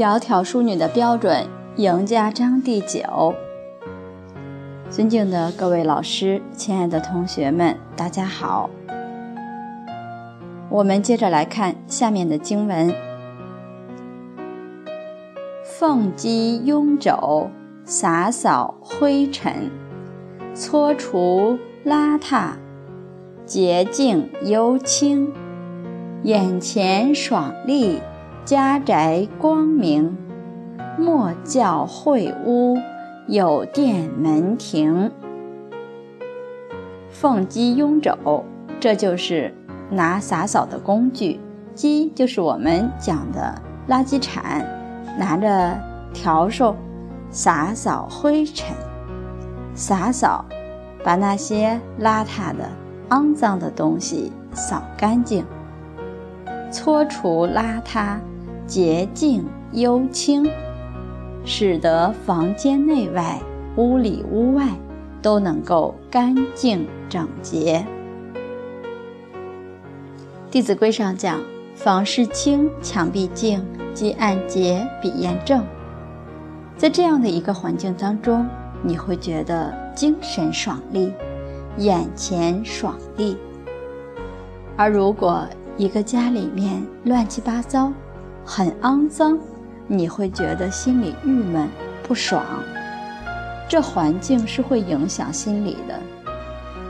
[0.00, 3.34] 窈窕淑女的标准，赢家章第九。
[4.88, 8.70] 尊敬的各位老师，亲爱的同学们，大家好。
[10.70, 12.94] 我们接着来看下面的经文：
[15.62, 17.50] 凤鸡拥肘，
[17.84, 19.70] 洒扫灰尘，
[20.54, 22.52] 搓除邋遢，
[23.44, 25.30] 洁净幽清，
[26.22, 28.00] 眼前爽利，
[28.50, 30.16] 家宅光明。
[30.98, 32.76] 莫教秽屋。
[33.28, 35.12] 有殿门庭，
[37.10, 38.42] 凤鸡拥帚，
[38.80, 39.54] 这就是
[39.88, 41.38] 拿洒扫的工具。
[41.76, 43.54] 鸡就是我们讲的
[43.88, 44.66] 垃圾铲，
[45.16, 45.80] 拿着
[46.12, 46.74] 笤帚
[47.30, 48.74] 洒扫灰尘，
[49.72, 50.44] 洒扫，
[51.04, 52.68] 把那些邋遢的、
[53.10, 55.44] 肮脏的东西扫干净，
[56.72, 58.16] 搓除邋遢，
[58.70, 60.48] 洁净幽清。
[61.44, 63.40] 使得房间内外、
[63.76, 64.68] 屋里屋外
[65.20, 67.84] 都能够干净整洁。
[70.52, 71.40] 《弟子规》上讲
[71.74, 75.64] ：“房事清，墙壁净，即案洁，笔砚正。”
[76.76, 78.46] 在这样的一个环境当中，
[78.82, 81.10] 你会觉得精神爽利，
[81.78, 83.36] 眼前爽利。
[84.76, 85.46] 而如果
[85.78, 87.90] 一个家里面乱七八糟，
[88.52, 89.38] 很肮脏，
[89.86, 91.68] 你会觉得心里郁闷
[92.02, 92.44] 不爽，
[93.68, 95.96] 这环境是会影响心理的。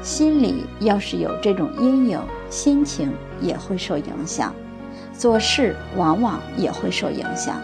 [0.00, 4.54] 心里要是有这种阴影，心情也会受影响，
[5.12, 7.60] 做事往往也会受影响。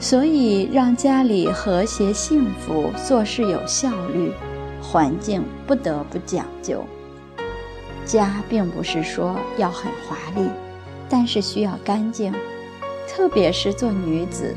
[0.00, 4.32] 所以，让家里和谐幸福，做事有效率，
[4.80, 6.82] 环境不得不讲究。
[8.06, 10.48] 家并不是说要很华丽，
[11.16, 12.34] 但是需要干净。
[13.06, 14.52] 特别是做女子，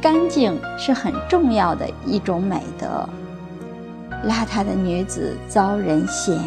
[0.00, 3.04] 干净是很重要的一种美德。
[4.24, 6.38] 邋遢的女子遭人嫌，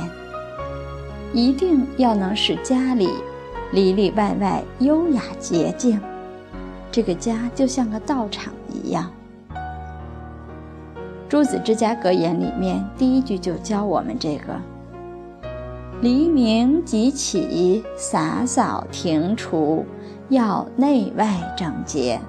[1.34, 3.10] 一定要能使家里
[3.74, 6.00] 里里外外优雅洁净，
[6.90, 9.12] 这个家就像个道场一样。
[11.28, 14.54] 朱子治家格言里面第一句就教我们这个：
[16.02, 19.86] 黎明即起，洒扫庭除。
[20.30, 22.20] 要内外整洁。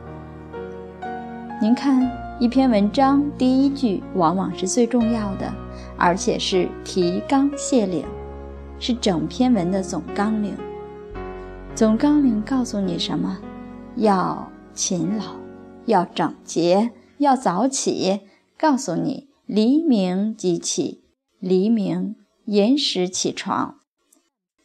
[1.59, 5.51] 您看，一篇文章第一句往往是最重要的，
[5.97, 8.05] 而且是提纲挈领，
[8.79, 10.53] 是整篇文的总纲领。
[11.75, 13.39] 总纲领告诉你什么？
[13.97, 15.25] 要勤劳，
[15.87, 18.21] 要整洁，要早起。
[18.59, 21.05] 告诉你，黎明即起，
[21.39, 22.17] 黎明
[22.47, 23.77] 寅时起床，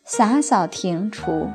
[0.04, 1.50] 洒扫庭除。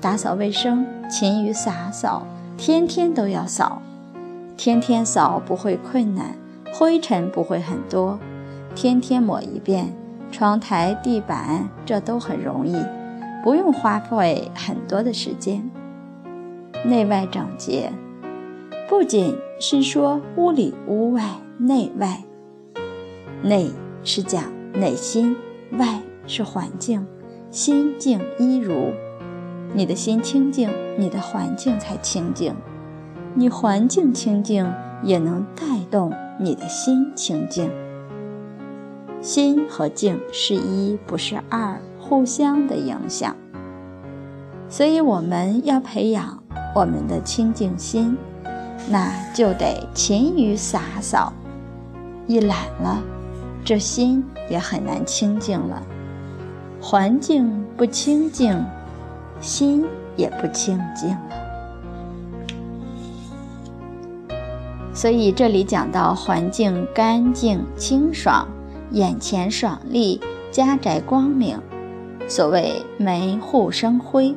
[0.00, 2.24] 打扫卫生，勤于洒扫，
[2.56, 3.82] 天天都要扫，
[4.56, 6.36] 天天扫不会困难，
[6.72, 8.20] 灰尘不会很多，
[8.76, 9.92] 天天抹一遍，
[10.30, 12.80] 窗台、地板这都很容易，
[13.42, 15.68] 不用花费很多的时间。
[16.84, 17.92] 内外整洁，
[18.88, 21.24] 不仅是说屋里屋外
[21.58, 22.22] 内外，
[23.42, 23.72] 内
[24.04, 24.44] 是讲
[24.78, 25.36] 内心，
[25.72, 27.04] 外是环境，
[27.50, 28.92] 心静一如。
[29.74, 32.54] 你的心清净，你的环境才清净。
[33.34, 34.72] 你环境清净，
[35.02, 37.70] 也能带动你的心清净。
[39.20, 43.36] 心和静是一，不是二，互相的影响。
[44.68, 46.42] 所以我们要培养
[46.74, 48.16] 我们的清净心，
[48.88, 51.32] 那就得勤于洒扫。
[52.26, 53.02] 一懒了，
[53.68, 55.82] 这心也很难清净了。
[56.80, 58.64] 环境不清净。
[59.42, 59.84] 心
[60.16, 61.30] 也不清净了，
[64.92, 68.48] 所以这里讲到环境干净清爽，
[68.90, 70.20] 眼前爽利，
[70.50, 71.60] 家宅光明。
[72.26, 74.34] 所谓门户生辉，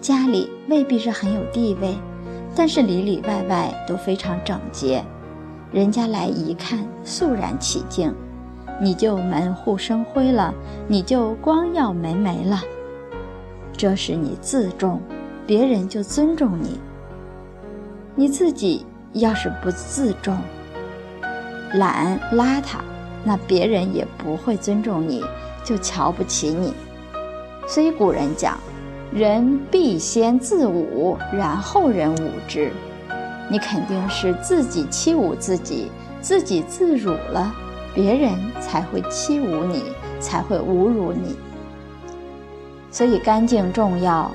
[0.00, 1.94] 家里未必是很有地位，
[2.54, 5.04] 但是里里外外都非常整洁，
[5.72, 8.14] 人家来一看肃然起敬，
[8.80, 10.54] 你就门户生辉了，
[10.86, 12.60] 你就光耀门楣了。
[13.76, 15.00] 这是你自重，
[15.46, 16.80] 别人就尊重你。
[18.14, 20.36] 你自己要是不自重、
[21.74, 22.78] 懒邋遢，
[23.24, 25.24] 那别人也不会尊重你，
[25.64, 26.74] 就瞧不起你。
[27.66, 28.58] 所以古人讲
[29.12, 32.72] ：“人必先自侮，然后人侮之。”
[33.50, 35.90] 你肯定是自己欺侮自己，
[36.20, 37.54] 自己自辱了，
[37.98, 38.30] 别人
[38.60, 39.82] 才会欺侮你，
[40.20, 41.36] 才会侮辱你。
[42.92, 44.30] 所以干净重要，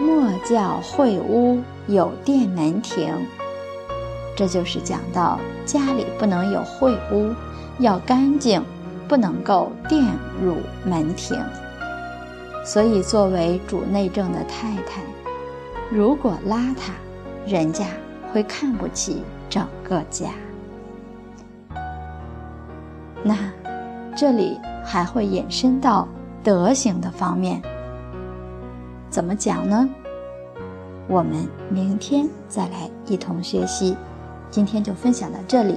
[0.00, 3.12] 莫教秽屋有殿门庭。
[4.36, 7.34] 这就是讲到家里不能有秽污，
[7.80, 8.62] 要干净，
[9.08, 10.06] 不能够玷
[10.40, 10.58] 辱
[10.88, 11.36] 门庭。
[12.64, 15.02] 所以，作为主内政的太太，
[15.90, 16.92] 如果邋遢，
[17.44, 17.86] 人家
[18.32, 20.28] 会看不起整个家。
[23.24, 23.34] 那
[24.14, 26.06] 这里还会延伸到
[26.42, 27.60] 德行的方面，
[29.08, 29.88] 怎么讲呢？
[31.08, 33.96] 我们明天再来一同学习。
[34.50, 35.76] 今天就分享到这里，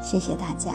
[0.00, 0.72] 谢谢大家。